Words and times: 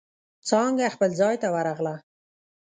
څانگه 0.47 0.87
خپل 0.95 1.09
ځای 1.19 1.35
ته 1.41 1.47
ورغله. 1.53 1.95